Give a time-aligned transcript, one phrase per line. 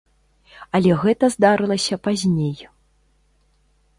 [0.77, 2.57] Але гэта здарылася пазней.